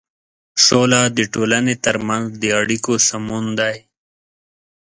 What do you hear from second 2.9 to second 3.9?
سمون دی.